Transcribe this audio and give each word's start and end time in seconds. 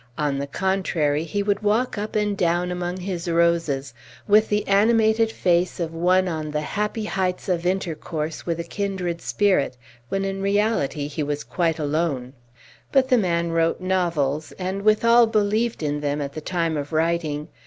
On 0.17 0.39
the 0.39 0.47
contrary, 0.47 1.23
he 1.25 1.43
would 1.43 1.61
walk 1.61 1.95
up 1.95 2.15
and 2.15 2.35
down 2.35 2.71
among 2.71 2.97
his 2.97 3.29
roses 3.29 3.93
with 4.27 4.49
the 4.49 4.67
animated 4.67 5.31
face 5.31 5.79
of 5.79 5.93
one 5.93 6.27
on 6.27 6.49
the 6.49 6.61
happy 6.61 7.03
heights 7.03 7.47
of 7.47 7.67
intercourse 7.67 8.43
with 8.43 8.59
a 8.59 8.63
kindred 8.63 9.21
spirit, 9.21 9.77
when 10.09 10.25
in 10.25 10.41
reality 10.41 11.05
he 11.07 11.21
was 11.21 11.43
quite 11.43 11.77
alone. 11.77 12.33
But 12.91 13.09
the 13.09 13.17
man 13.19 13.51
wrote 13.51 13.79
novels, 13.79 14.53
and 14.53 14.81
withal 14.81 15.27
believed 15.27 15.83
in 15.83 15.99
them 16.01 16.19
at 16.19 16.33
the 16.33 16.41
time 16.41 16.77
of 16.77 16.91
writing. 16.91 17.49